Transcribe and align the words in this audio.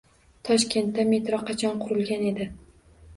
Toshkentda 0.47 1.05
metro 1.09 1.39
qachon 1.49 1.77
qurilgan 1.83 2.25
edi? 2.31 2.49